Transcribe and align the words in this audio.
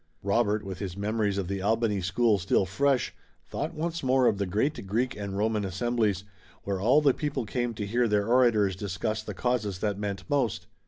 Robert, 0.23 0.63
with 0.63 0.79
his 0.79 0.97
memories 0.97 1.37
of 1.37 1.47
the 1.47 1.61
Albany 1.61 2.01
school 2.01 2.39
still 2.39 2.65
fresh, 2.65 3.13
thought 3.47 3.75
once 3.75 4.01
more 4.01 4.25
of 4.25 4.39
the 4.39 4.47
great 4.47 4.87
Greek 4.87 5.15
and 5.15 5.37
Roman 5.37 5.63
assemblies, 5.63 6.23
where 6.63 6.81
all 6.81 7.01
the 7.01 7.13
people 7.13 7.45
came 7.45 7.75
to 7.75 7.85
hear 7.85 8.07
their 8.07 8.27
orators 8.27 8.75
discuss 8.75 9.21
the 9.21 9.35
causes 9.35 9.77
that 9.77 9.99
meant 9.99 10.27
most. 10.27 10.65